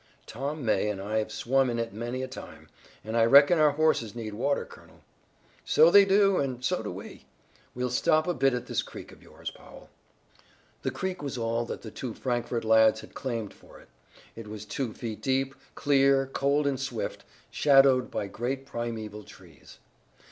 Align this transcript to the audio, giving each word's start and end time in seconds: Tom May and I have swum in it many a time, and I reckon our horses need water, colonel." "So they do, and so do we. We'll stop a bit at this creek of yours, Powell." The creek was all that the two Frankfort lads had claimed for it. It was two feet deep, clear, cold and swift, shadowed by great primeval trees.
Tom 0.25 0.65
May 0.65 0.89
and 0.89 0.99
I 0.99 1.19
have 1.19 1.31
swum 1.31 1.69
in 1.69 1.77
it 1.77 1.93
many 1.93 2.23
a 2.23 2.27
time, 2.27 2.69
and 3.03 3.15
I 3.15 3.23
reckon 3.23 3.59
our 3.59 3.69
horses 3.73 4.15
need 4.15 4.33
water, 4.33 4.65
colonel." 4.65 5.01
"So 5.63 5.91
they 5.91 6.05
do, 6.05 6.37
and 6.37 6.65
so 6.65 6.81
do 6.81 6.89
we. 6.91 7.27
We'll 7.75 7.91
stop 7.91 8.25
a 8.27 8.33
bit 8.33 8.55
at 8.55 8.65
this 8.65 8.81
creek 8.81 9.11
of 9.11 9.21
yours, 9.21 9.51
Powell." 9.51 9.91
The 10.81 10.89
creek 10.89 11.21
was 11.21 11.37
all 11.37 11.65
that 11.65 11.83
the 11.83 11.91
two 11.91 12.15
Frankfort 12.15 12.65
lads 12.65 13.01
had 13.01 13.13
claimed 13.13 13.53
for 13.53 13.79
it. 13.79 13.89
It 14.35 14.47
was 14.47 14.65
two 14.65 14.91
feet 14.91 15.21
deep, 15.21 15.53
clear, 15.75 16.25
cold 16.33 16.65
and 16.65 16.79
swift, 16.79 17.23
shadowed 17.51 18.09
by 18.09 18.25
great 18.25 18.65
primeval 18.65 19.21
trees. 19.23 19.77